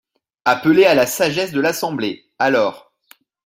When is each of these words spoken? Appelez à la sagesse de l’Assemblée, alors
Appelez 0.45 0.87
à 0.87 0.95
la 0.95 1.05
sagesse 1.05 1.51
de 1.51 1.61
l’Assemblée, 1.61 2.25
alors 2.39 2.91